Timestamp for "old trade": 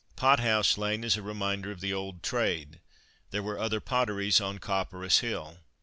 1.93-2.79